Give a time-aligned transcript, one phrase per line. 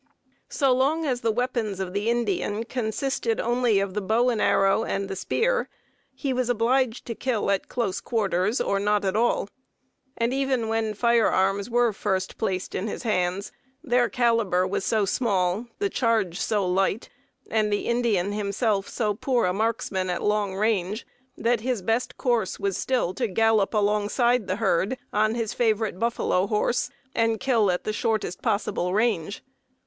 [0.49, 4.83] So long as the weapons of the Indian consisted only of the bow and arrow
[4.83, 5.69] and the spear,
[6.15, 9.47] he was obliged to kill at close quarters or not at all.
[10.17, 13.51] And even when fire arms were first placed in his hands
[13.83, 17.07] their caliber was so small, the charge so light,
[17.51, 21.05] and the Indian himself so poor a marksman at long range,
[21.37, 26.47] that his best course was still to gallop alongside the herd on his favorite "buffalo
[26.47, 29.43] horse" and kill at the shortest possible range.